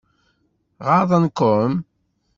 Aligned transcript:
Ɣaḍen-kem? 0.87 1.73